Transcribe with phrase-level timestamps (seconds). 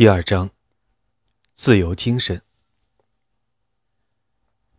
[0.00, 0.48] 第二章，
[1.56, 2.40] 自由精神。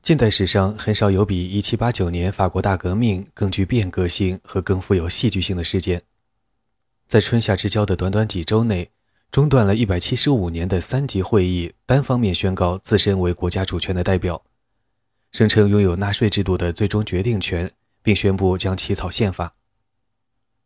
[0.01, 6.01] 近代史上很少有比1789年法国大革命更具变革性和更富有戏剧性的事件。
[7.07, 8.89] 在春夏之交的短短几周内，
[9.29, 14.43] 中断了一百七十五年的三级会议单方面宣告自身为国家主权的代表，
[15.31, 19.53] 声称拥有纳税制度的最终决定权，并宣布将起草宪法。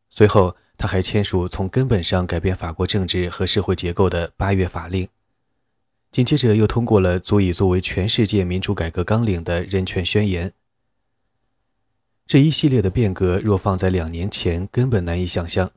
[0.09, 0.55] 随后。
[0.78, 5.07] 他还签署从根本上改变法国政治和社会结构的八月法令，
[6.11, 10.54] 紧接着又通过了足以作为全世界民主改革纲领的人权宣言。
[12.28, 15.71] 这一系列的变革若放在两年前，根本难以想象。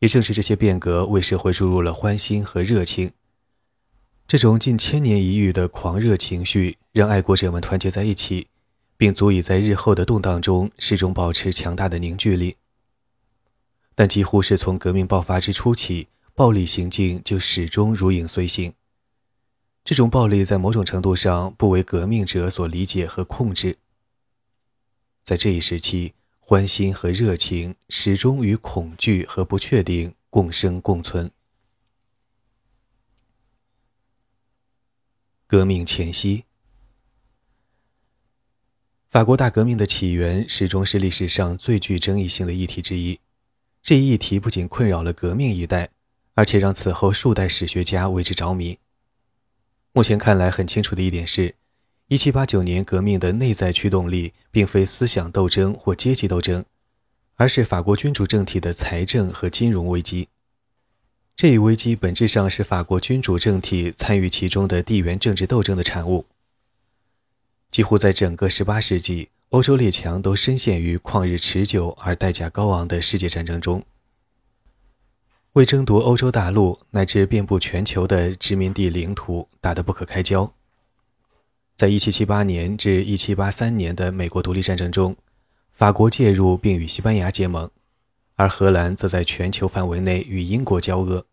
[0.00, 3.10] 也正是这些变革为社会注入了欢欣和热情，
[4.28, 8.46] 这种近千年一遇的狂热情绪，让爱国者们团结在一起，
[8.96, 12.56] 并足以在日后的动荡中始终保持强大的凝聚力。
[13.98, 18.72] 但几乎是从革命爆发之初起，暴力行径就始终如影随形。
[19.82, 23.78] 这种暴力在某种程度上不为革命者所理解和控制。
[25.24, 31.32] 在这一时期，欢欣和热情始终与恐惧和不确定共生共存。
[35.48, 36.44] 革命前夕，
[39.10, 43.18] 法国大革命的起源始终是历史上最具争议性的议题之一。
[43.88, 45.88] 这一议题不仅困扰了革命一代，
[46.34, 48.78] 而且让此后数代史学家为之着迷。
[49.94, 51.54] 目前看来很清楚的一点是
[52.10, 56.66] ，1789年革命的内在驱动力并非思想斗争或阶级斗争，
[57.36, 60.28] 而是法国君主政体的财政和金融危机。
[61.34, 66.26] 这一危机本质上是法国君主政体参与其中的地缘政治斗争的产物。
[67.70, 69.30] 几乎在整个18世纪。
[69.50, 73.82] 欧洲列强都深陷于旷日持久而代价高昂的世界战争中，
[75.54, 80.52] 为争夺欧洲大陆乃至遍布全球的殖民地领土打得不可开交。
[81.76, 85.16] 在1778年至1783年的美国独立战争中，
[85.72, 87.70] 法国介入并与西班牙结盟，
[88.36, 91.24] 而荷兰则在全球范围内与英国交恶。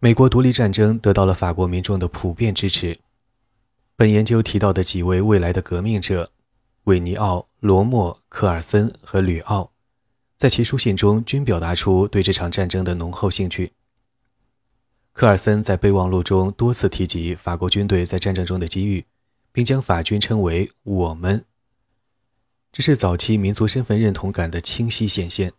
[0.00, 2.98] 美国独立战争得到了法国民众的普遍支持。
[3.96, 6.32] 本研究提到的几位未来的革命者，
[6.84, 9.70] 韦尼奥、罗默、科尔森和吕奥，
[10.36, 13.72] 在其书信中均表达出对这场战争的浓厚兴趣。
[15.12, 19.04] 科尔森在备忘录中多次提及法国军队在战争中的机遇，
[19.52, 21.44] 并将法军称为“我们”，
[22.72, 25.52] 这是早期民族身份认同感的清晰显现。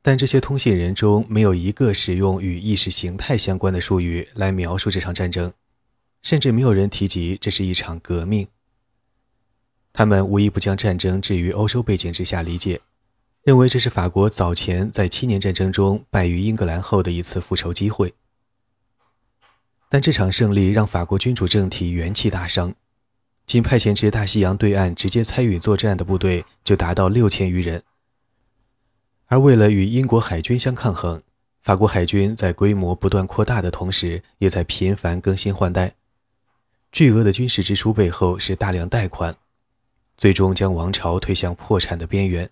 [0.00, 5.52] 但这些通信人中没有一个使用与意识形态相关的术语来描述这场战争。
[6.22, 8.48] 甚至没有人提及这是一场革命。
[9.92, 12.80] 他们无一不将战争置于欧洲背景之下理解，
[13.42, 18.14] 认为这是法国早前在七年战争中败于英格兰后的一次复仇机会。
[19.88, 22.74] 但这场胜利让法国君主政体元气大伤，
[23.46, 27.82] 仅派遣至大西洋对岸直接参与作战的部队就达到六千余人。
[29.26, 31.22] 而为了与英国海军相抗衡，
[31.62, 35.94] 法国海军在规模不断扩大的同时，也在频繁更新换代。
[36.90, 39.36] 巨额的军事支出背后是大量贷款，
[40.16, 42.50] 最终将王朝推向破产的边缘。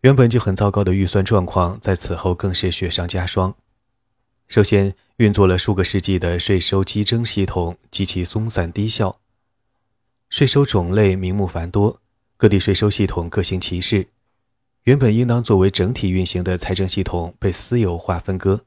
[0.00, 3.54] 原本就很糟糕的预算状况，在此后更是雪上加霜。
[4.48, 9.18] 首先，运作了数个世纪的税收稽征系统极其松散低效，
[10.28, 12.00] 税收种类名目繁多，
[12.36, 14.08] 各地税收系统各行其事，
[14.82, 18.66] 原本应当作为整体运行的财政系统被私有化分割。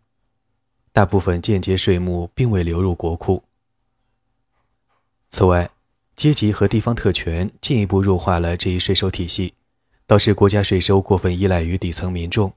[0.97, 3.44] 大部分间接税目并未流入国库。
[5.30, 5.69] 此外，
[6.16, 9.53] 阶级和地方特权进一步弱化了这一税收体系，
[10.08, 12.52] 导致国家税收过分依赖于底层民众。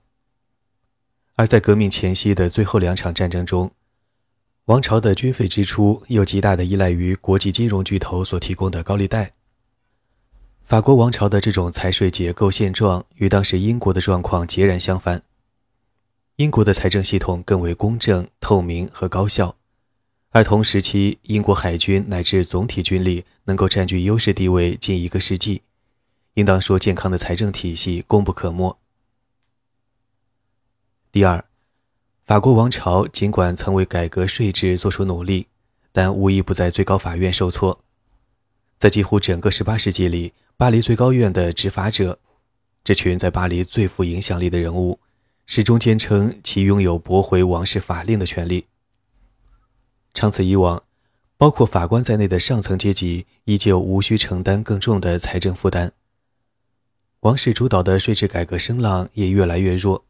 [1.34, 3.72] 而在革命前夕的最后两场战争中，
[4.64, 9.34] 王朝的军费支出又极大的依赖于国际金融巨头所提供的高利贷。
[10.62, 15.20] 法国王朝的这种财税结构现状与当时英国的状况截然相反。
[16.40, 19.58] 英国的财政系统更为公正、透明和高效，
[20.30, 25.60] 而同时期英国海军乃至总体军力能够占据优势地位近一个世纪，
[26.32, 28.74] 应当说健康的财政体系功不可没。
[31.12, 31.44] 第二，
[32.24, 35.48] 法国王朝尽管曾为改革税制做出努力，
[35.92, 37.84] 但无一不在最高法院受挫。
[38.78, 42.18] 在几乎整个18世纪里，巴黎最高院的执法者，
[42.82, 45.00] 这群在巴黎最富影响力的人物。
[45.52, 48.66] 始终坚称其拥有驳回王室法令的权利。
[50.14, 50.84] 长此以往，
[51.36, 55.92] 包括法官在内的上层阶级依旧无需承担更重的财政负担。
[57.22, 60.04] 王室主导的税制改革声浪也越来越弱，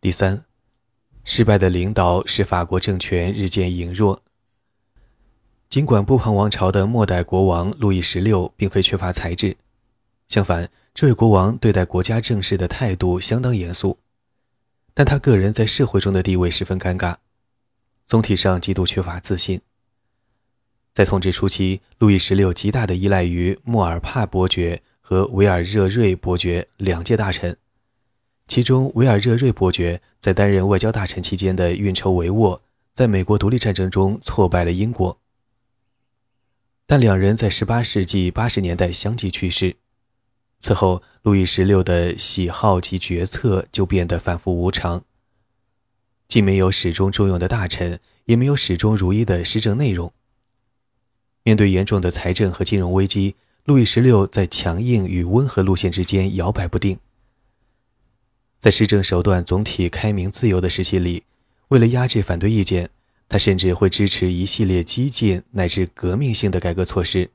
[0.00, 0.46] 第三，
[1.22, 4.22] 失败的领导使法国政权日渐羸弱。
[5.68, 9.58] 尽管波旁王朝的末代国王路易十六并非缺乏才智，
[10.28, 13.98] 相反，这位国王对待国家政事的态度相当严肃，
[14.94, 17.16] 但他个人在社会中的地位十分尴尬，
[18.06, 19.60] 总体上极度缺乏自信。
[20.92, 27.56] 在统治初期，路易十六极大的依赖于莫尔帕伯爵和维尔热瑞伯爵两届大臣，
[28.46, 32.60] 其中维尔热瑞伯爵在担任外交大臣期间的运筹帷幄，
[32.92, 35.18] 在美国独立战争中挫败了英国。
[36.86, 39.74] 但两人在18世纪80年代相继去世，
[40.64, 45.04] 此后路易十六的喜好及决策就变得反复无常，
[46.26, 50.10] 既没有始终重用的大臣，也没有始终如一的施政内容。
[51.42, 56.98] 面对严重的财政和金融危机，路易十六在强硬与温和路线之间摇摆不定。
[58.58, 61.24] 在施政手段总体开明自由的时期里，
[61.68, 62.88] 为了压制反对意见，
[63.28, 67.30] 他甚至会支持一系列激进乃至革命性的改革措施。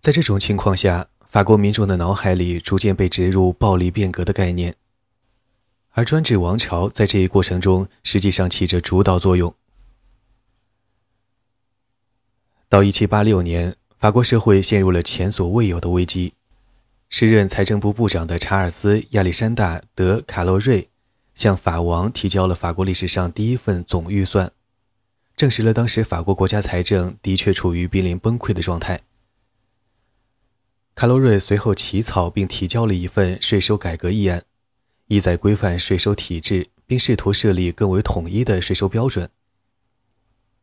[0.00, 4.74] 在这种情况下，法国民众的脑海里逐渐被植入暴力变革的概念，
[5.90, 9.54] 而专制王朝在这一过程中实际上起着主导作用。
[12.70, 16.32] 到1786年，法国社会陷入了前所未有的危机。
[17.10, 20.88] 时任财政部部长的查尔斯·亚历山大·德·卡洛瑞
[21.34, 24.50] 向法王提交了法国历史上第一份总预算，
[25.36, 29.02] 证实了当时法国国家财政的确处于濒临崩溃的状态。
[30.98, 34.42] 卡洛瑞随后起草并提交了一份税收改革议案，
[35.06, 39.30] 意在规范税收体制，并试图设立更为统一的税收标准。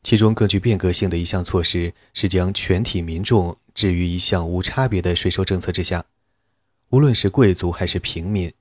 [0.03, 6.03] 其中更具变革性的一项措施是将全体民众置于一项无差别的税收政策之下，
[6.89, 8.51] 无论是贵族还是平民，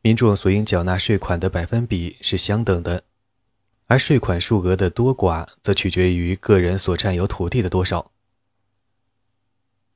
[0.00, 3.02] 民众所应缴纳税款的百分比是相等的，
[3.88, 8.10] 而税款数额的多寡则取决于个人所占有土地的多少。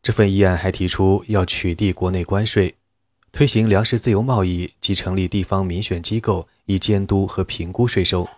[0.03, 2.75] 这份议案还提出要取缔国内关税，
[3.31, 8.29] 推行粮食自由贸易及成立地方民选机构以监督和评估税收。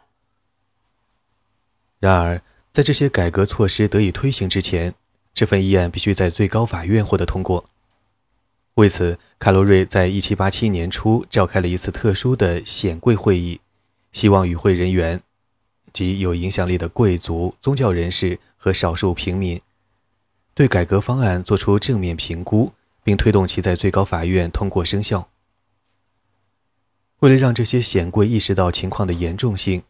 [2.00, 4.94] 然而，在这些改革措施得以推行之前，
[5.32, 7.64] 这份议案必须在最高法院获得通过。
[8.74, 13.60] 为此，卡罗瑞在1787年初召开了一次特殊的显贵会议，
[14.12, 15.22] 希望与会人员
[15.94, 19.62] 及有影响力的贵族、宗教人士和少数平民
[20.54, 22.72] 对改革方案作出正面评估，
[23.02, 25.28] 并推动其在最高法院通过生效。
[27.18, 29.82] 为了让这些显贵意识到情况的严重性，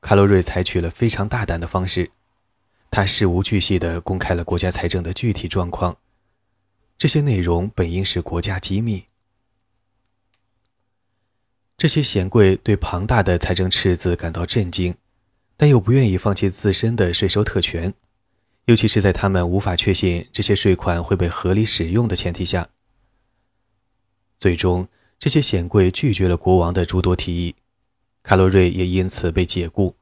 [0.00, 2.10] 卡洛瑞采取了非常大胆的方式，
[2.90, 5.98] 他事无巨细地公开了国家财政的具体状况，
[6.96, 9.04] 这些内容本应是国家机密。
[11.76, 14.96] 这些显贵对庞大的财政赤字感到震惊，
[15.56, 17.92] 但又不愿意放弃自身的税收特权，
[18.68, 22.68] 尤其是在他们无法确信这些税款会被合理使用的前提下。
[24.38, 24.88] 最终，
[25.18, 27.54] 这些显贵拒绝了国王的诸多提议。
[28.22, 29.96] 卡洛瑞也因此被解雇。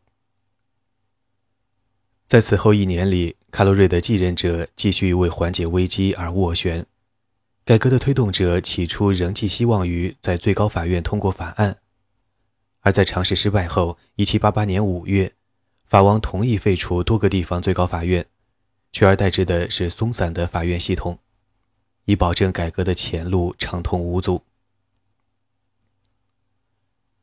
[2.26, 6.84] 在此后一年里，卡洛瑞的继任者继续为缓解危机而斡旋。
[7.64, 11.78] 改革的推动者起初仍寄希望于在最高法院通过法案，
[12.80, 15.34] 而在尝试失败后，1788年5月，
[15.84, 18.26] 法王同意废除多个地方最高法院，
[18.92, 21.18] 取而代之的是松散的法院系统，
[22.06, 24.42] 以保证改革的前路畅通无阻。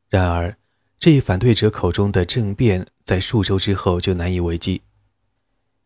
[0.10, 0.58] 然而，
[1.00, 4.84] 这一反对者口中的政变在数周之后就难以为继，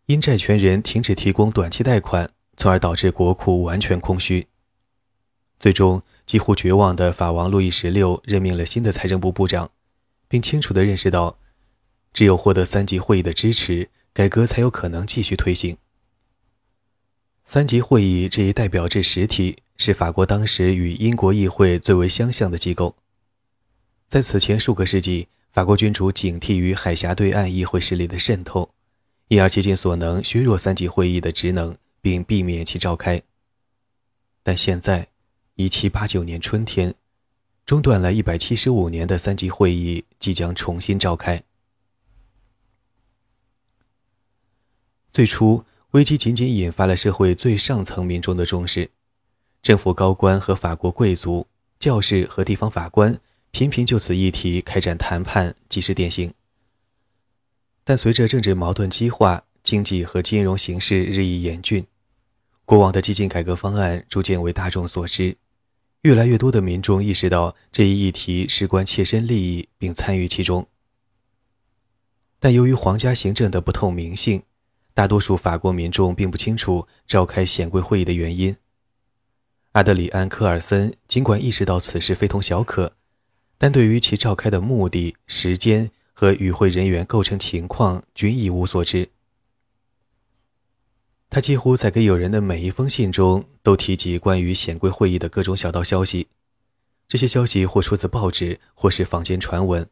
[0.08, 4.48] 因债权人停止提供短期贷款，从而导致国库完全空虚。
[5.58, 9.72] 最终，几乎绝望的法王路易十六任命了新的财政部部长，
[10.28, 11.40] 并清楚地认识到，
[12.14, 15.78] 只有获得三级会议的支持，改革才有可能继续推行。
[17.46, 22.96] 三级会议这一代表制实体是法国当时与英国议会最为相像的机构。
[24.08, 28.72] 在此前数个世纪，法国君主警惕于海峡对岸议会势力的渗透，
[29.28, 33.22] 因而竭尽所能削弱三级会议的职能，并避免其召开。
[34.42, 35.10] 但现在
[35.58, 36.96] ，1789年春天，
[37.68, 41.44] 中断了一百七十五年的三级会议即将重新召开。
[45.12, 48.92] 最初，危机仅仅引发了社会最上层民众的重视，
[49.62, 51.48] 政府高官和法国贵族、
[51.80, 53.20] 教士和地方法官。
[53.50, 56.34] 频频就此议题开展谈判，及时典型。
[57.84, 61.88] 但随着政治矛盾激化，经济和金融形势日益严峻，
[62.66, 65.38] 国王的激进改革方案逐渐为大众所知，
[66.02, 70.68] 越来越多的民众意识到这一议题事关切身利益，并参与其中。
[72.40, 74.44] 但由于皇家行政的不透明性，
[74.98, 78.58] 大多数法国民众并不清楚召开显贵会议的原因。
[79.74, 82.94] 阿德里安·科尔森尽管意识到此事非同小可，
[83.60, 89.10] 但对于其召开的目的、时间和与会人员构成情况均一无所知。
[91.30, 96.26] 他几乎在给友人的每一封信中都提及关于显贵会议的各种小道消息，
[97.08, 99.88] 这些消息或出自报纸，或是坊间传闻，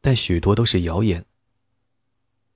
[0.00, 1.26] 但许多都是谣言。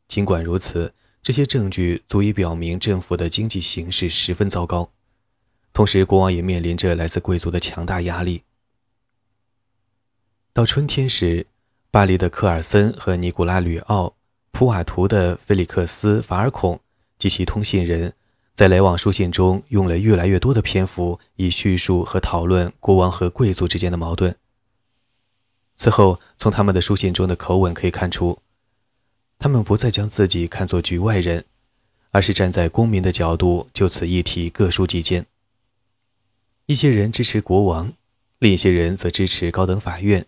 [0.09, 4.93] 尽管如此，这些证据足以表明政府的经济形势十分糟糕，
[5.73, 8.43] 同时国王也面临着来自贵族的强大压力。
[10.53, 11.47] 到春天时，
[11.91, 14.15] 巴黎的科尔森和尼古拉·吕奥、
[14.53, 16.79] 普瓦图的菲利克斯·法尔孔。
[17.17, 18.13] 及其通信人，
[18.55, 24.37] 在来往书信中用了越来越多的篇幅，以叙述和讨论国王和贵族之间的矛盾。
[25.77, 28.41] 此后，从他们的书信中的口吻可以看出，
[29.39, 31.45] 他们不再将自己看作局外人，
[32.11, 35.27] 而是站在公民的角度就此议题各抒己见。
[36.67, 37.93] 一些人支持国王，
[38.39, 40.25] 另一些人则支持高等法院。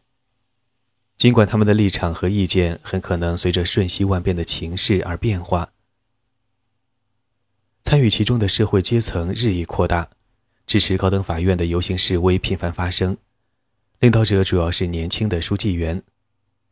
[1.16, 5.70] 尽管他们的立场和意见很可能随着瞬息万变的情势而变化。
[7.82, 10.10] 参与其中的社会阶层日益扩大，
[10.66, 13.16] 支持高等法院的游行示威频繁发生。
[14.00, 16.02] 领导者主要是年轻的书记员，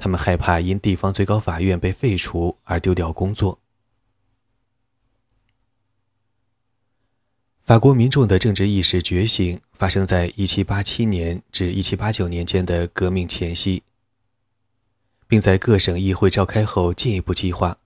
[0.04, 3.58] 他们害怕因地方最高法院被废除而丢掉工作。
[7.62, 13.82] 法国民众的政治意识觉醒发生在1787年至1789年间的革命前夕，
[15.26, 17.78] 并在各省议会召开后进一步激化。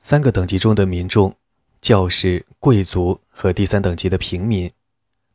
[0.00, 1.36] 三个等级中的民众。
[1.80, 4.72] 教士、贵族和第三等级的平民，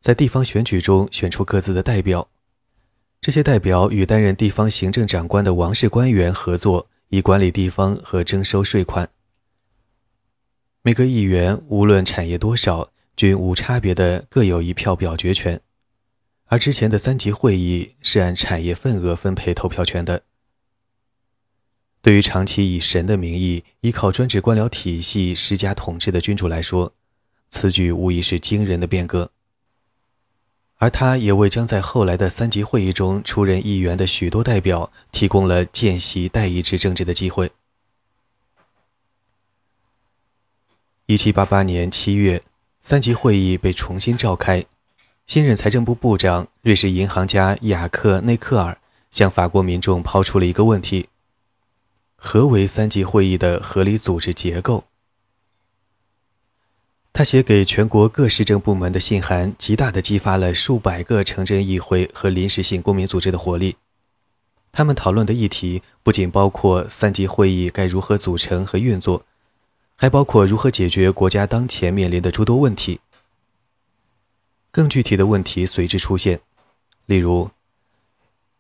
[0.02, 2.28] 在地方选举中选出各自的代表。
[3.26, 9.10] 这些代表与担任地方行政长官的王室官员合作，以管理地方和征收税款。
[10.84, 15.60] 每个议员无论产业多少，均无差别的各有一票表决权。
[16.44, 20.22] 而之前的三级会议是按产业份额分配投票权的。
[22.04, 26.94] 对于长期以神的名义依靠专制官僚体系施加统治的君主来说，
[27.50, 29.32] 此举无疑是惊人的变革。
[30.86, 37.52] 而他也为将在后来的三级会议中出任议员的许多代表提供了见习代议制政治的机会。
[41.08, 42.44] 一七八八年七月，
[42.84, 44.64] 三级会议被重新召开，
[45.26, 48.78] 新任财政部部长、瑞士银行家雅克内克尔
[49.10, 51.10] 向法国民众抛出了一个问题。
[52.16, 54.84] 何为三级会议的合理组织结构？
[57.18, 63.78] 他写给全国各市政部门的信函，极大地激发了数百个城镇议会和临时性公民组织的活力。
[64.74, 69.26] 他们讨论的议题不仅包括三级会议该如何组成和运作，
[69.96, 73.00] 还包括如何解决国家当前面临的诸多问题。
[74.70, 76.42] 更具体的问题随之出现，
[77.06, 77.50] 例如，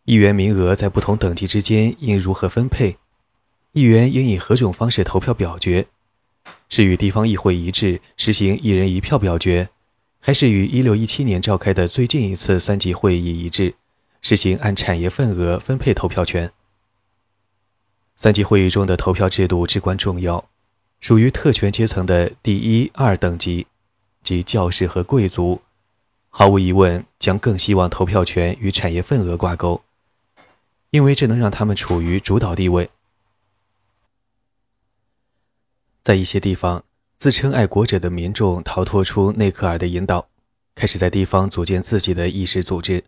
[0.05, 2.95] 议员名额在不同等级之间应如何分配？
[3.73, 5.87] 议员应以何种方式投票表决？
[6.69, 9.69] 是与地方议会一致实行一人一票表决，
[10.19, 13.75] 还是与1617年召开的最近一次三级会议一致，
[14.21, 16.51] 实行按产业份额分配投票权？
[18.17, 20.49] 三级会议中的投票制度至关重要，
[20.99, 23.67] 属于特权阶层的第一、二等级，
[24.23, 25.61] 即教士和贵族，
[26.29, 29.83] 毫无疑问将更希望投票权与产业份额挂钩，
[30.89, 32.89] 因为这能让他们处于主导地位。
[36.05, 36.83] 在一些地方，
[37.17, 40.29] 自称爱国者的民众逃脱出内克尔的引导，
[40.75, 43.05] 开始在地方组建自己的议事组织。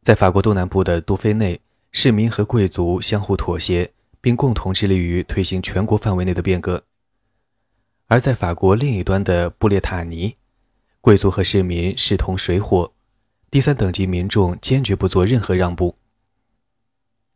[0.00, 6.84] 在法国东南部的多菲内，市民和贵族相互妥协，并共同致力于推行全国范围内的变革。
[8.06, 10.36] 而在法国另一端的布列塔尼，
[11.00, 12.92] 贵族和市民势同水火，
[13.50, 15.96] 第三等级民众坚决不做任何让步。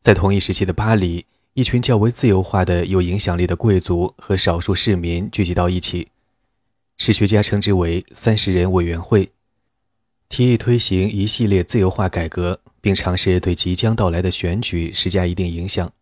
[0.00, 1.26] 在同一时期的巴黎。
[1.54, 6.08] 一群较为自由化的、有影响力的贵族和少数市民聚集到一起，
[6.96, 9.30] 史学家称之为“三十人委员会”，
[10.28, 15.92] 提议推行一系列自由化改革，并尝试对即将到来的选举施加一定影响。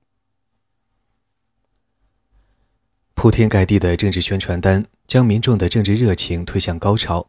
[3.13, 7.29] 铺天盖地的政治宣传单将民众的政治热情推向高潮，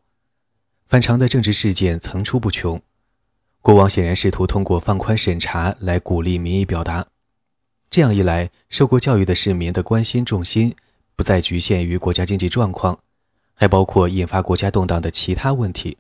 [0.88, 2.82] 反常的政治事件层出不穷。
[3.62, 7.08] 国王显然试图通过放宽审查来鼓励民意表达。
[7.94, 10.76] 这样一来，受过教育的市民的关心重心
[11.16, 12.98] 不再局限于国家经济状况，
[13.54, 16.00] 还包括引发国家动荡的其他问题。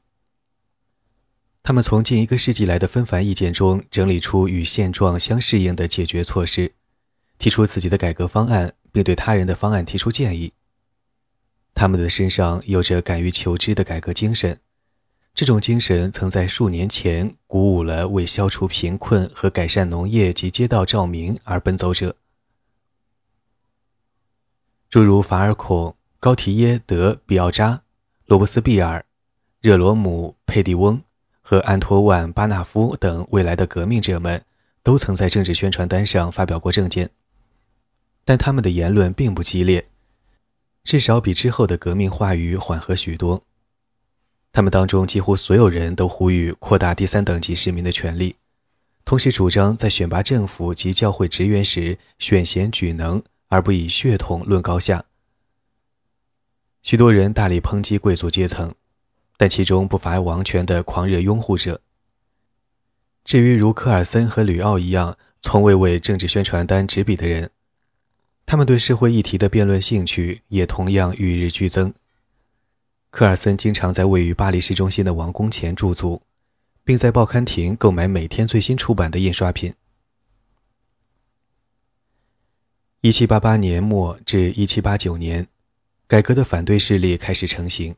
[1.61, 6.73] 他们从近一个世纪来的纷繁意见中整理出与现状相适应的解决措施，
[7.37, 10.53] 提出自己的改革方案，并对他人的方案提出建议。
[11.75, 14.59] 他们的身上有着敢于求知的改革精神，
[15.33, 22.15] 这种精神曾在数年前鼓舞了为消除贫困和改善农业及街道照明而奔走者，
[24.89, 27.81] 诸如法尔孔、高提耶德比奥扎、
[28.25, 29.05] 罗伯斯庇尔、
[29.59, 31.01] 热罗姆佩蒂翁。
[31.45, 34.45] 和安托万·巴纳夫等未来的革命者们，
[34.81, 37.09] 都曾在政治宣传单上发表过政见，
[38.23, 39.89] 但他们的言论并不激烈，
[40.85, 43.43] 至少比之后的革命话语缓和许多。
[44.53, 48.37] 他们当中几乎所有人都呼吁扩大第三等级市民的权利，
[49.03, 55.03] 同时主张在选拔政府及教会职员时选贤举能，而不以血统论高下。
[56.81, 58.73] 许多人大力抨击贵族阶层。
[59.35, 61.81] 但其中不乏王权的狂热拥护者。
[63.25, 67.49] 至于如科尔森和吕奥一样从未为政治宣传单执笔的人，
[68.45, 71.93] 他们对社会议题的辩论兴趣也同样与日俱增。
[73.13, 76.19] 科尔森经常在位于巴黎市中心的王宫前驻足，
[76.83, 79.71] 并在报刊亭购买每天最新出版的印刷品。
[83.03, 85.47] 1788年末至1789年，
[86.07, 87.95] 改革的反对势力开始成型。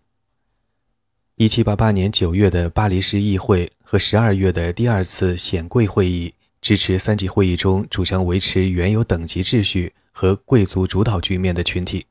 [1.35, 12.05] 一七八八年九月的巴黎市议会和十二月的第二次显贵会议支持三级会议中主张维持原有等级秩序和贵族主导局面的群体。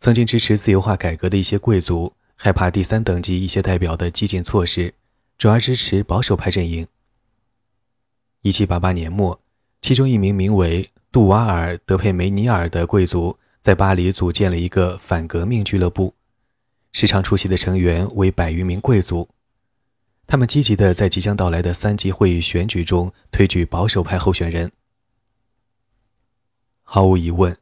[0.00, 4.94] 曾经支持自由化改革的一些贵族害怕第三等级一些代表的激进措施，
[5.36, 6.86] 转而支持保守派阵营。
[8.42, 9.40] 一七八八年末，
[9.82, 16.14] 其中一名名为杜瓦尔·德佩梅尼尔的贵族在巴黎组建了一个反革命俱乐部。
[16.92, 19.28] 时常出席的成员为百余名贵族，
[20.26, 24.70] 他们积极地在即将到来的三级会议选举中推举保守派候选人。
[26.82, 27.58] 毫无疑问，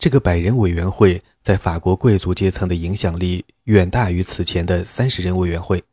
[0.00, 5.84] 这个百人委员会在法国贵族阶层的影响力远大于此前的三十人委员会。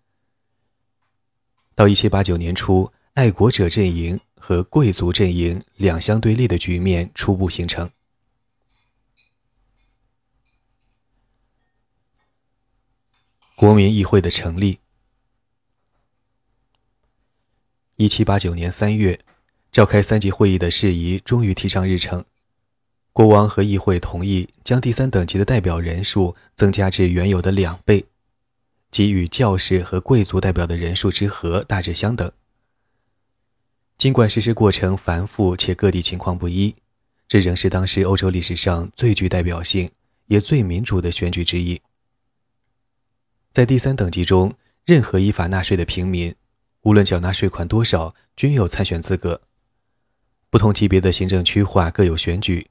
[1.75, 7.91] 到1789年初，爱国者阵营和贵族阵营两相对立的局面初步形成。
[13.57, 14.79] 国民议会的成立。
[17.97, 19.19] 一七八九年三月，
[19.69, 22.23] 召开三级会议的事宜终于提上日程。
[23.17, 28.05] 国王和议会同意将第三等级的代表人数增加至原有的两倍，
[28.91, 32.31] 即与教士和贵族代表的人数之和大致相等。
[33.97, 36.75] 尽管实施过程繁复且各地情况不一，
[37.27, 39.89] 这仍是当时欧洲历史上最具代表性
[40.27, 41.81] 也最民主的选举之一。
[43.51, 44.53] 在第三等级中，
[44.85, 46.35] 任何依法纳税的平民，
[46.81, 49.41] 无论缴纳税款多少，均有参选资格。
[50.51, 52.69] 不同级别的行政区划各有选举，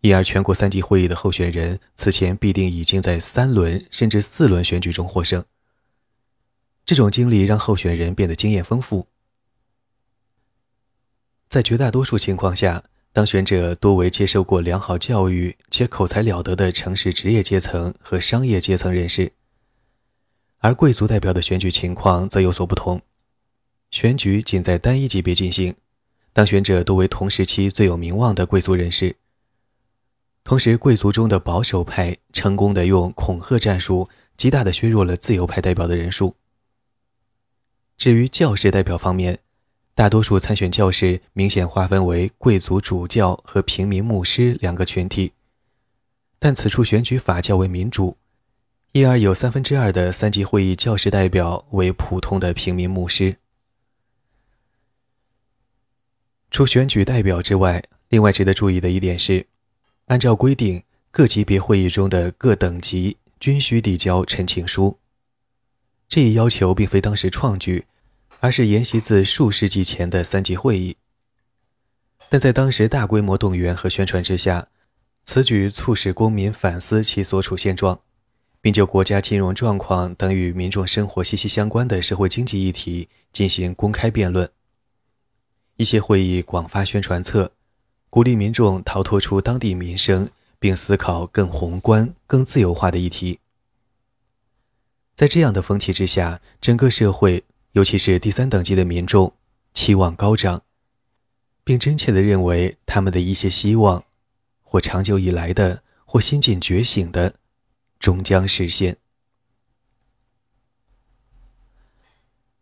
[0.00, 5.44] 因而全国三级会议的候选人此前必定已经在三轮甚至四轮选举中获胜。
[6.84, 9.08] 这种经历让候选人变得经验丰富。
[11.48, 19.32] 在绝大多数情况下，当选者多为接受过良好教育且口才了得的城市职业阶层和商业阶层人士。
[20.58, 23.00] 而贵族代表的选举情况则有所不同，
[23.90, 25.74] 选举仅在单一级别进行，
[26.32, 29.16] 当选者多为同时期最有名望的贵族人士。
[30.46, 36.36] 同时，贵族中的保守派成功的用恐吓战术，极大的削弱了自由派代表的人数。
[37.98, 39.40] 至于教士代表方面，
[39.96, 45.32] 大多数参选教士明显划分为贵族主教和平民牧师两个群体，
[46.38, 48.16] 但此处选举法较为民主。
[48.92, 53.38] 因而有三分之二的三级会议教士代表为普通的平民牧师。
[56.52, 59.48] 除选举代表之外，另外值得注意的一点是，
[60.06, 64.98] 按照规定，各级别会议中的各等级均需递交陈情书。
[66.08, 67.86] 这一要求并非当时创举，
[68.40, 70.96] 而是沿袭自数世纪前的三级会议。
[72.28, 74.68] 但在当时大规模动员和宣传之下，
[75.24, 78.00] 此举促使公民反思其所处现状。
[78.58, 84.50] 并就国家金融状况等与民众生活息息相关的社会经济议题进行公开辩论。
[85.76, 87.52] 一些会议广发宣传册，
[88.08, 93.40] 鼓励民众逃脱出当地民生，并思考更宏观、更自由化的议题。
[95.14, 99.32] 在这样的风气之下，整个社会，尤其是第三等级的民众，
[99.74, 100.62] 期望高涨，
[101.64, 104.04] 并真切地认为他们的一些希望，
[104.62, 107.34] 或长久以来的，或新近觉醒的。
[107.98, 108.98] 终将实现。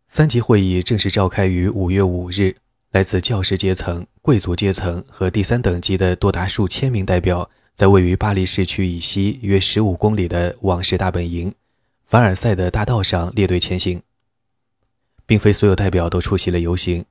[0.07, 2.55] 三级会议正式召开于五月五日。
[2.95, 11.53] 来自教师阶层、贵族阶层和第三等级的多达数千名代表，在位于巴黎市区以西约十五公里的王室大本营
[12.05, 14.01] 凡尔赛的大道上列队前行。
[15.25, 17.03] 并非所有代表都出席了游行。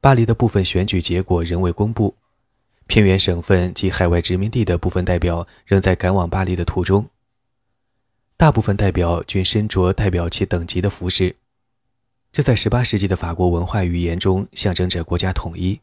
[0.00, 2.14] 巴黎的部分选举结果仍未公布，
[2.86, 7.10] 偏远省份及海外殖民地的部分代表仍在赶往巴黎的途中。
[8.36, 11.34] 大部分代表均身着代表其等级的服饰。
[12.36, 15.80] 这在18世纪的法国文化语言中象征着国家统一，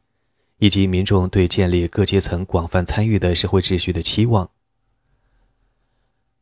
[0.60, 4.52] 以及民众对建立各阶层广泛参与的社会秩序的期望。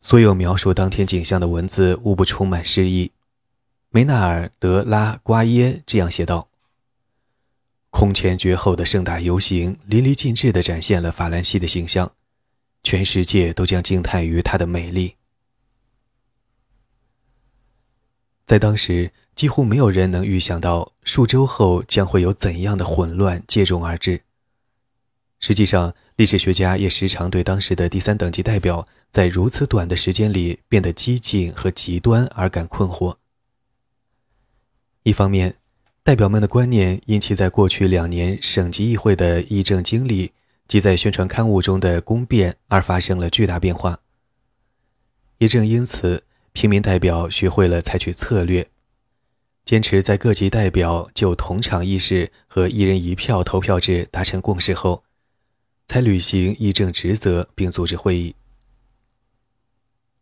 [0.02, 3.14] 所有描述当天景象的文字无不充满诗意。
[3.90, 6.50] 梅纳尔·德拉瓜耶这样写道
[7.90, 12.12] ：“空前绝后的盛大游行，淋漓尽致地展现了法兰西的形象，
[12.84, 15.16] 全世界都将惊叹于它的美丽。”
[18.46, 19.14] 在当时。
[19.42, 24.22] 几乎没有人能预想到数周后将会有怎样的混乱接踵而至。
[25.40, 33.16] 实际上，历史学家也时常对当时的第三等级代表在如此短的时间里变得激进和极端而感困惑。
[35.02, 35.56] 一方面，
[36.04, 40.34] 代表们的观念因其在过去两年省级议会的议政经历
[40.68, 44.02] 及在宣传刊物中的公辩而发生了巨大变化。
[45.40, 48.68] 也正因此，平民代表学会了采取策略。
[49.72, 55.06] 坚持在各级代表就同场议事和一人一票投票制达成共识后，
[55.88, 58.36] 才履行议政职责并组织会议。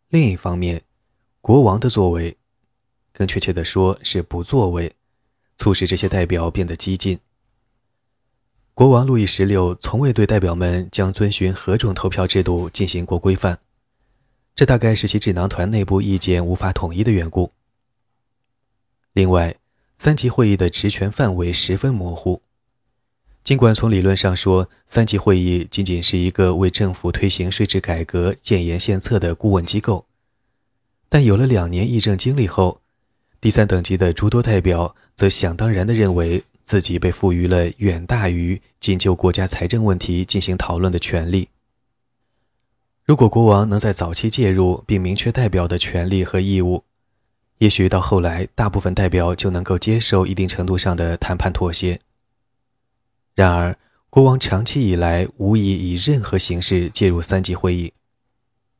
[0.08, 0.82] 另一方面，
[1.40, 2.36] 国王的作为，
[3.12, 4.94] 更确切地说是不作为，
[5.56, 7.18] 促使这些代表变得激进。
[8.72, 13.58] 国王路易十六从未对代表们将遵循何种投票制度进行过规范，
[14.54, 17.50] 这大概是其智囊团内部意见无法统一的缘故。
[19.20, 19.54] 另外，
[19.98, 22.40] 三级会议的职权范围十分模糊。
[23.44, 30.06] 尽管从理论上说，三级会议仅仅是一个为政府推行税制改革建言献策的顾问机构，
[31.10, 32.80] 但有了两年议政经历后，
[33.42, 41.50] 第三等级的诸多代表则想当然地认为自己被赋予了远大于仅就国家财政问题进行讨论的权利。
[43.04, 46.84] 如果国王能在早期介入并明确代表的权利和义务，
[47.60, 52.00] 也许到后来，大部分代表就能够接受一定程度上的谈判妥协。
[53.34, 53.76] 然而，
[54.08, 57.92] 国王长期以来无意以任何形式介入三级会议，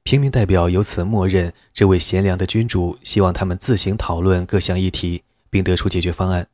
[0.02, 6.48] 平民代表由此默认这位贤良的君主希望他们自行讨论各项议题，并得出解决方案。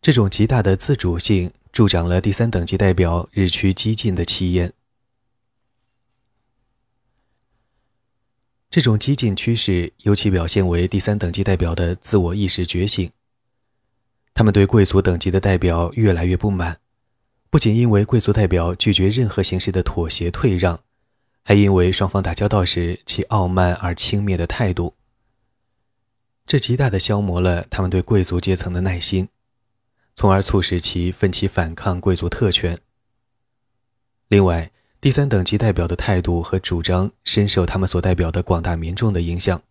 [0.00, 4.72] 这种极大的自主性助长了第三等级代表日趋激进的气焰。
[8.70, 13.10] 这种激进趋势尤其表现为第三等级代表的自我意识觉醒。
[14.34, 16.78] 他们对贵族等级的代表越来越不满，
[17.48, 20.80] 不仅因为贵族代表拒绝任何形式的妥协退让，
[21.42, 24.94] 还因为双方打交道时其傲慢而轻蔑的态度。
[26.46, 29.28] 这极大地消磨了他们对贵族阶层的耐心，
[30.14, 32.78] 从而促使其奋起反抗贵族特权。
[34.28, 39.62] 另外，第三等级代表的态度和主张深受他们所代表的广大民众的影响。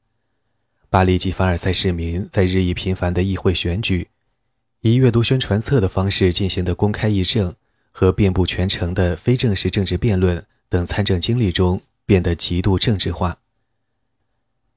[0.90, 4.08] 巴黎及凡尔赛市民在日益频繁的议会选举、
[4.80, 7.54] 以阅读宣传册的方式进行的公开议政
[7.92, 13.40] 和遍布全城的非正式政治辩论等参政经历中变得极度政治化。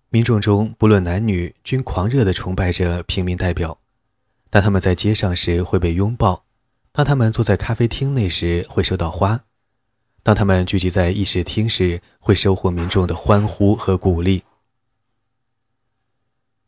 [0.08, 3.78] 民众中不论男女均狂热地崇拜着平民代表，
[4.50, 6.44] 当他们在街上时会被拥抱，
[6.90, 9.44] 当他们坐在咖啡厅内时会收到花。
[10.22, 14.44] 当他们聚集在议事厅时，会收获民众的欢呼和鼓励。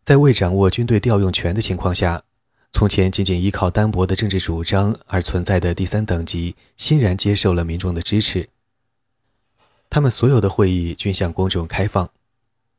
[0.03, 2.25] 在未掌握军队调用权的情况下，
[2.73, 8.49] 从前仅仅依靠单薄的政治主张而存在的第三等级，欣然接受了民众的支持。
[9.91, 12.11] 他们所有的会议均向公众开放，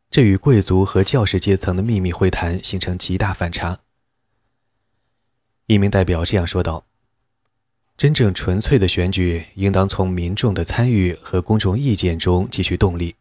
[0.09, 3.81] 这与贵族和教士阶层的秘密会谈形成极大反差。
[5.67, 6.85] 一名代表这样说道。
[7.95, 13.15] 真正纯粹的选举应当从民众的参与和公众意见中汲取动力。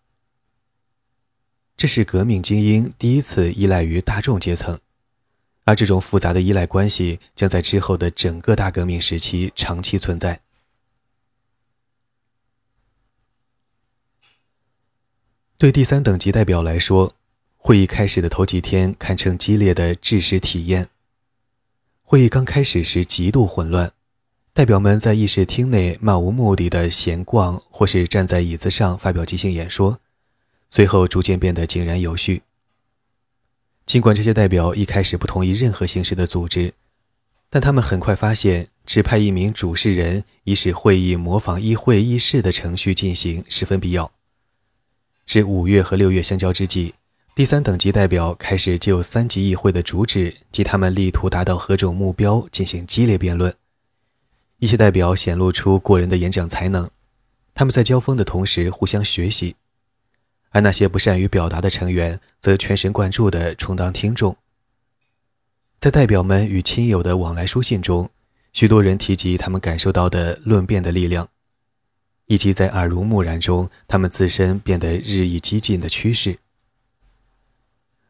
[1.76, 4.78] 这是革命精英第一次依赖于大众阶层，
[5.64, 10.40] 而这种复杂的依赖关系将在之后的整个大革命时期长期存在。
[15.58, 17.14] 对第三等级代表来说，
[17.56, 20.88] 会议开始的头几天堪称激烈的知识体验。
[22.02, 23.92] 会议刚开始时极度混乱。
[24.54, 29.98] 代表们在议事厅内漫无目的的闲逛，或是站在椅子上发表即兴演说，
[30.68, 32.42] 随后逐渐变得井然有序。
[33.86, 36.74] 尽管这些代表一开始不同意任何形式的组织，
[37.48, 44.12] 但他们很快发现，指派一名主事人以使会议模仿议会议事的程序进行十分必要。
[45.24, 46.92] 至五月和六月相交之际，
[47.34, 53.54] 第三等级代表开始就三级议会的主旨及他们力图达到何种目标进行激烈辩论。
[54.62, 56.88] 一些代表显露出过人的演讲才能，
[57.52, 59.56] 他们在交锋的同时互相学习。
[60.50, 64.36] 而那些不善于表达的成员则全神贯注地充当听众。
[65.80, 68.08] 在代表们与亲友的往来书信中，
[68.52, 71.28] 许多人提及他们感受到的论辩的力量，
[72.26, 76.38] 以及在耳濡目染中他们自身变得日益激进的趋势。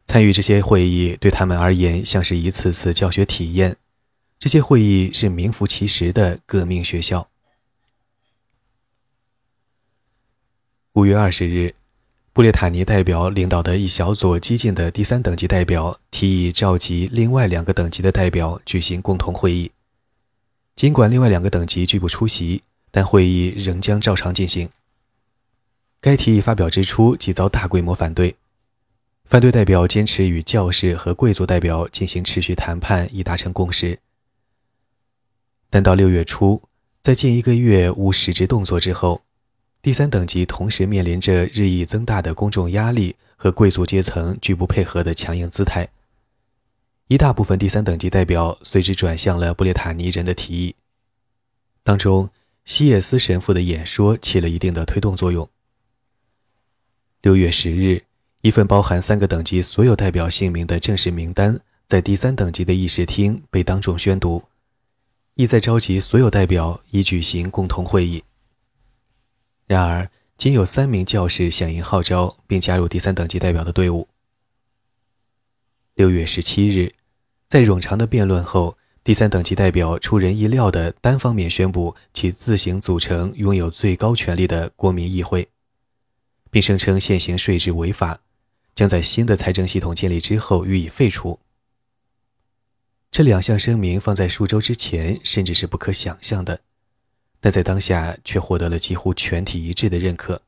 [0.05, 3.75] 参与这些会议对他们而言像是一次次教学体验，
[4.43, 7.29] 这些会议是名副其实的革命学校。
[10.91, 11.75] 五月二十日。
[12.33, 19.71] 布列塔尼代表领导的一小组激进的第三等级代表提议召集另外两个等级的代表举行共同会议。
[20.75, 24.67] 尽管另外两个等级拒不出席，但会议仍将照常进行。
[26.01, 28.35] 该提议发表之初即遭大规模反对，
[29.23, 33.99] 反对代表坚持与教士和贵族代表进行持续谈判以达成共识。
[35.73, 36.61] 但到六月初，
[37.01, 39.23] 在近一个月无实质动作之后。
[39.81, 45.89] 第三等级同时面临着日益增大的公众压力和贵族阶层拒不配合的强硬姿态。
[47.07, 50.75] 一大部分第三等级代表随之转向了布列塔尼人的提议，
[51.81, 52.29] 当中
[52.65, 55.49] 西耶斯神父的演说起了一定的推动作用。
[57.23, 58.03] 六月十日，
[58.41, 64.43] 一份包含三个等级所有代表姓名的正式名单在第三等级的议事厅被当众宣读，
[65.35, 68.23] 意在召集所有代表以举行共同会议。
[69.65, 74.07] 然而，仅有三名教士响应号召，并加入第三等级代表的队伍。
[75.95, 76.93] 六月十七日，
[77.47, 85.49] 在冗长的辩论后，第三等级代表出人意料地单方面宣布其自行组成拥有最高权力的国民议会，
[86.51, 88.19] 并声称现行税制违法，
[88.75, 91.39] 将在新的财政系统建立之后予以废除。
[93.13, 96.61] 这两项声明放在数周之前，甚至是不可想象的。
[97.39, 100.41] 但在当下却获得了几乎全体一致的认可。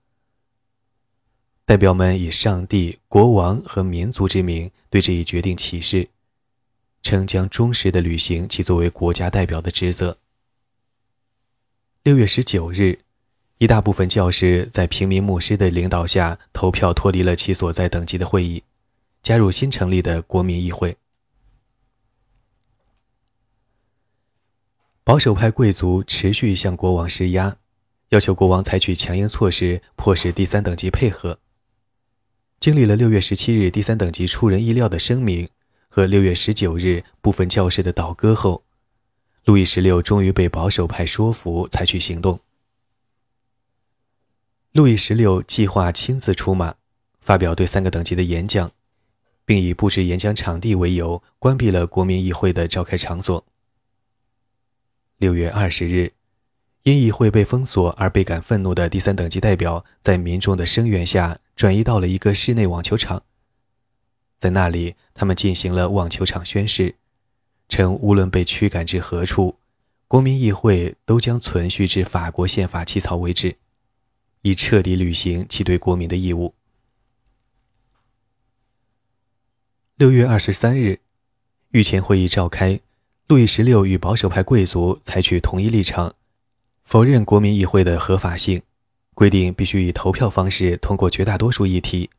[1.63, 6.09] 代表们以上帝、国王和民族之名对这一决定起誓，
[7.03, 10.17] 称将忠实地履行其作为国家代表的职责。
[12.01, 12.97] 六月十九日，
[13.59, 18.63] 一大部分教师在平民牧师的领导下投票脱离了其所在等级的会议，
[19.21, 20.97] 加入新成立的国民议会。
[25.05, 27.57] 保守派贵族持续向国王施压，
[28.09, 31.37] 要求国王采取强硬措施，迫使第三等级配合。
[32.59, 35.47] 经历了六月十七日第三等级出人意料的声明
[35.89, 38.63] 和六月十九日部分教士的倒戈后，
[39.43, 42.39] 路易十六终于被保守派说服采取行动。
[44.71, 46.73] 路易十六计划亲自出马，
[47.21, 48.71] 发表对三个等级的演讲，
[49.45, 53.45] 并以布置演讲场地为由，关闭了国民议会的召开场所。
[55.17, 56.11] 六月二十日，
[56.83, 63.23] 因议会被封锁而倍感愤怒的第三等级代表，在民众的声援下转移到了一个室内网球场。
[64.37, 66.95] 在那里，他们进行了网球场宣誓，
[67.69, 69.55] 称无论被驱赶至何处，
[70.09, 73.55] 国民议会都将存续至法国宪法起草为止，
[74.41, 76.53] 以彻底履行其对国民的义务。
[79.95, 80.99] 六月二十三日，
[81.69, 82.81] 御前会议召开。
[83.27, 86.13] 路易十六与保守派贵族采取统一立场，
[86.83, 88.61] 否认国民议会的合法性，
[89.15, 92.11] 规定必须以投票方式通过绝大多数议题，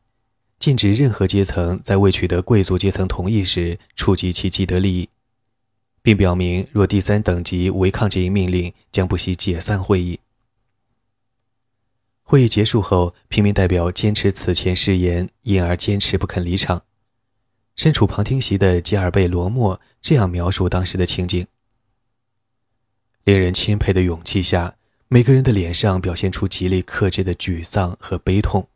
[0.59, 5.07] 禁止任何阶层在未取得贵族阶层同意时触及其既得利益，
[6.01, 10.19] 并表明若第三等级违抗这一命令，将不惜解散会议。
[12.23, 16.83] 会议结束后，平民代表坚持此前誓言，因而坚持不肯离场。
[17.77, 21.45] 身处旁听席的吉尔贝罗莫这样描述当时的情景：
[23.23, 24.75] 令人钦佩的勇气下，
[25.07, 28.67] 每个人的脸上表现出极力克制的沮丧和悲痛。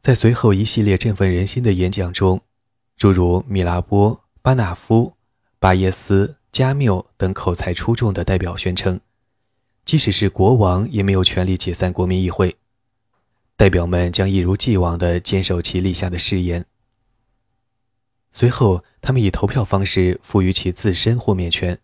[0.00, 2.40] 在随后一系列振奋人心的演讲中，
[2.96, 5.12] 诸如米拉波、巴纳夫、
[5.58, 8.98] 巴耶斯、加缪等口才出众的代表宣称，
[9.84, 12.56] 即使是国王也没有权利解散国民议会。
[13.58, 16.64] 代表们将一如既往地坚守其立下的誓言。
[18.30, 21.80] 随后，他们以投票方式赋予其自身豁免权，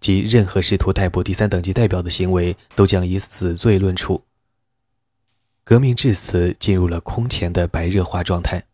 [0.00, 4.24] 即任何试图逮捕第三等级代表的行为都将以死罪论处。
[5.62, 8.64] 革命至此进入了空前的白热化状态。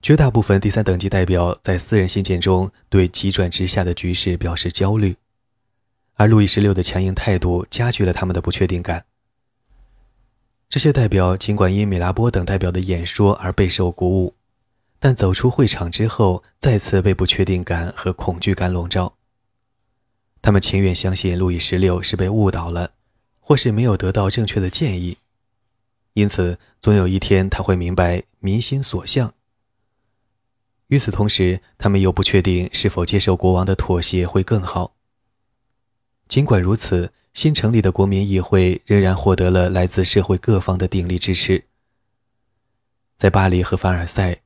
[0.00, 5.16] 绝大部分第三等级代表在私人信件中对急转直下的局势表示焦虑，
[6.14, 9.04] 而路易十六的强硬态度加剧了他们的不确定感。
[10.68, 14.34] 这些代表尽管因米拉波等代表的演说而备受鼓舞，
[14.98, 19.14] 但走出会场之后，再次被不确定感和恐惧感笼罩。
[20.42, 22.92] 他们情愿相信路易十六是被误导了，
[23.40, 25.18] 或是没有得到正确的建议，
[26.14, 29.32] 因此总有一天他会明白民心所向。
[30.88, 34.94] 与此同时，他们又不确定是否接受国王的妥协会更好。
[36.34, 41.62] 尽管如此，新成立的国民议会仍然获得了来自社会各方的鼎力支持。
[43.16, 44.40] 在巴黎和凡尔赛，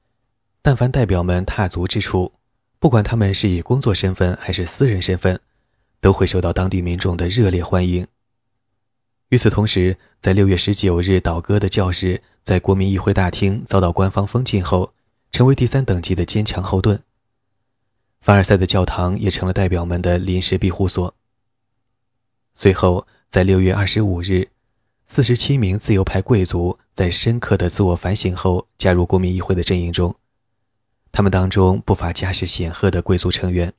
[0.60, 2.32] 但凡代表们踏足之处，
[2.78, 5.40] 不管他们是以工作身份还是私人身份，
[6.02, 8.06] 都会受到当地民众的热烈欢迎。
[9.30, 14.92] 与此同时，在六月十九日倒戈的教士在国民议会大厅遭到官方封禁后。
[15.32, 17.02] 成为第三等级的坚强后盾。
[18.20, 21.14] 凡尔赛的教堂也成了代表们的临时庇护所。
[22.60, 24.48] 随后，在六月二十五日，
[25.06, 30.16] 四十七名自由派贵族在深刻的自我反省后加入国民议会的阵营中，
[31.12, 33.72] 他们当中不乏家世显赫的贵族成员。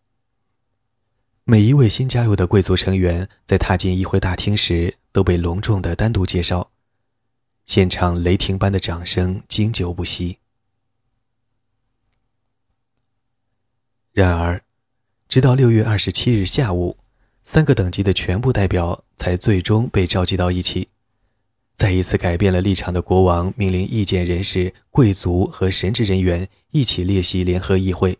[1.43, 6.71] 每一位新加入的贵族成员在踏进议会大厅时都被隆重的单独介绍，
[7.65, 10.37] 现场雷霆般的掌声经久不息。
[14.13, 14.63] 然而，
[15.27, 16.95] 直到六月二十七日下午，
[17.51, 20.89] 三个等级的全部代表才最终被召集到一起。
[21.75, 28.19] 再一次改变了立场的国王命令意见人士、贵族和神职人员一起列席联合议会。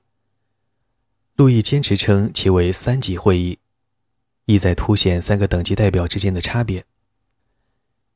[1.35, 3.59] 路易坚持称其为三级会议，
[4.45, 6.85] 意在凸显三个等级代表之间的差别。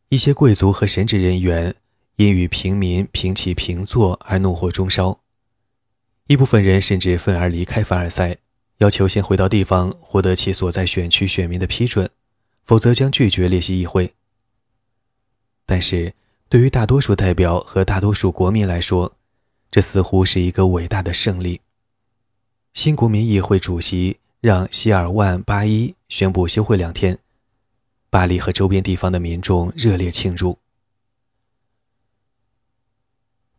[0.09, 1.75] 一些贵族和神职人员
[2.15, 5.19] 因与平民平起平坐而怒火中烧。
[6.25, 8.37] 一部分人甚至愤而离开凡尔赛，
[8.83, 12.09] 要求先回到地方获得其所在选区选民的批准，
[12.65, 14.13] 否则将拒绝列席议会。
[15.65, 16.13] 但是，
[16.49, 19.15] 对于大多数代表和大多数国民来说，
[19.71, 21.61] 这似乎是一个伟大的胜利。
[22.73, 27.17] 新国民议会主席让·希尔万·巴伊宣布休会两天，
[28.09, 30.59] 巴黎和周边地方的民众热烈庆祝。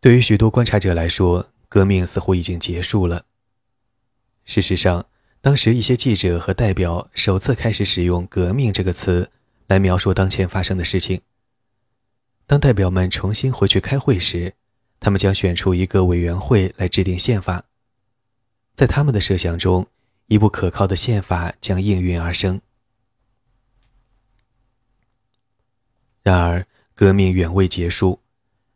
[0.03, 3.25] 对于许多观察者来说，革命似乎已经结束了。
[4.45, 5.07] 事实上，
[5.45, 9.31] 当时一些记者和代表首次开始使用“革命”这个词
[9.67, 11.21] 来描述当前发生的事情。
[12.47, 14.55] 当代表们重新回去开会时，
[14.99, 17.67] 他们将选出一个委员会来制定宪法。
[18.75, 19.87] 在他们的设想中，
[20.29, 22.63] 一部可靠的宪法将应运而生。
[26.23, 28.21] 然而，革命远未结束，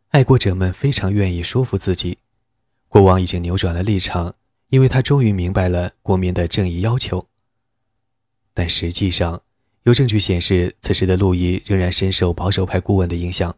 [0.08, 2.18] 爱国者们非常愿意说服自己。
[2.88, 4.34] 国王已经扭转了立场，
[4.70, 7.26] 因为他终于明白了国民的正义要求。
[8.52, 9.42] 但实际上，
[9.84, 13.56] 有证据显示，此时的路易仍然深受保守派顾问的影响，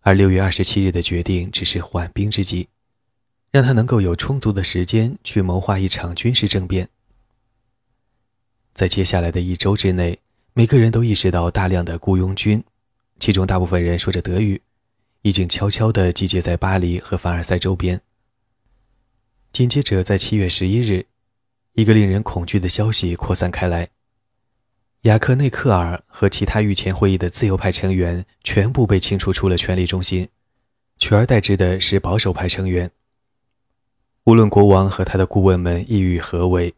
[0.00, 2.68] 而六月二十七日的决定只是缓兵之计，
[3.50, 6.88] 让他能够有充足的时间去谋划一场军事政变。
[8.72, 10.20] 在接下来的一周之内，
[10.54, 12.62] 每个人都意识到大量的雇佣军，
[13.18, 14.62] 其中大部分人说着德语，
[15.22, 18.00] 已经悄悄地集结在巴黎和凡尔赛周边。
[19.52, 21.06] 紧接着，在七月十一日，
[21.72, 23.88] 一个令人恐惧的消息扩散开来：
[25.02, 30.28] 雅克内克尔和其他御前会议的自由派成员全部被清除出了权力中心，
[30.98, 32.90] 取而代之的是保守派成员。
[34.24, 36.72] 无论国王和他的顾问们意欲何为，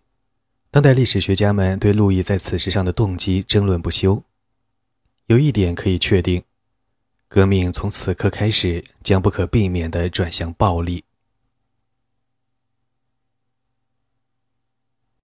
[0.70, 4.24] 当代历史学家们对路易在此事上的动机争论不休。
[5.26, 6.42] 有一点可以确定：
[7.28, 11.04] 革命从此刻开始将不可避免地转向暴力。